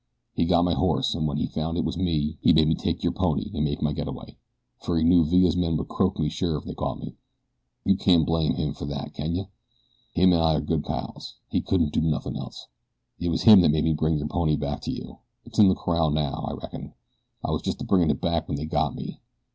[0.33, 3.03] He got my horse, an' when he found it was me, he made me take
[3.03, 4.35] your pony an' make my get away,
[4.79, 7.17] fer he knew Villa's men would croak me sure if they caught me.
[7.85, 9.45] You can't blame him fer that, can you?
[10.15, 12.65] Him an' I were good pals he couldn't do nothin' else.
[13.19, 15.19] It was him that made me bring your pony back to you.
[15.45, 16.95] It's in the corral now, I reckon.
[17.45, 19.19] I was a bringin' it back when they got me.